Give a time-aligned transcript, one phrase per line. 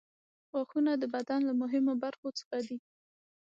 [0.53, 2.77] غاښونه د بدن له مهمو برخو څخه دي.